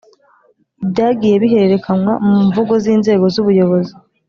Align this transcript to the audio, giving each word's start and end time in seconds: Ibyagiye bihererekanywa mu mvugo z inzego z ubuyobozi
Ibyagiye 0.83 1.35
bihererekanywa 1.43 2.13
mu 2.27 2.37
mvugo 2.47 2.73
z 2.83 2.85
inzego 2.93 3.25
z 3.33 3.35
ubuyobozi 3.41 3.93